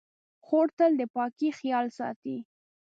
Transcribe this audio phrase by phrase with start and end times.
[0.45, 2.37] خور تل د پاکۍ خیال ساتي.